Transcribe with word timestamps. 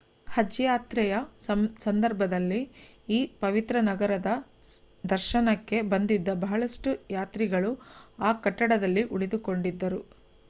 ಹಜ್ 0.27 0.55
ಯಾತ್ರೆಯ 0.61 1.15
ಸಂದರ್ಭದಲ್ಲಿ 1.81 2.61
ಈ 3.09 3.29
ಪವಿತ್ರ 3.41 3.75
ನಗರದ 3.89 4.29
ದರ್ಶನಕ್ಕೆ 5.11 5.79
ಬಂದಿದ್ದ 5.91 6.33
ಬಹಳಷ್ಟು 6.43 6.89
ಯಾತ್ರಿಗಳು 7.17 7.71
ಆ 8.21 8.31
ಕಟ್ಟಡದಲ್ಲಿ 8.45 9.05
ಉಳಿದುಕೊಂಡಿದ್ದರು 9.15 10.01